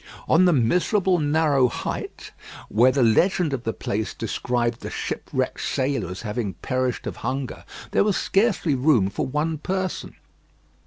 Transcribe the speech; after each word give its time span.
On 0.27 0.45
the 0.45 0.51
miserable 0.51 1.19
narrow 1.19 1.67
height 1.67 2.31
where 2.69 2.91
the 2.91 3.03
legend 3.03 3.53
of 3.53 3.65
the 3.65 3.71
place 3.71 4.15
described 4.15 4.79
the 4.79 4.89
shipwrecked 4.89 5.61
sailor 5.61 6.09
as 6.09 6.23
having 6.23 6.55
perished 6.55 7.05
of 7.05 7.17
hunger, 7.17 7.63
there 7.91 8.03
was 8.03 8.17
scarcely 8.17 8.73
room 8.73 9.11
for 9.11 9.27
one 9.27 9.59
person. 9.59 10.15